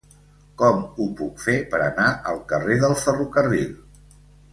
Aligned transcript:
Com 0.59 0.79
ho 0.85 1.05
puc 1.19 1.43
fer 1.47 1.57
per 1.73 1.81
anar 1.87 2.07
al 2.31 2.39
carrer 2.53 2.79
del 2.85 2.97
Ferrocarril? 3.03 3.77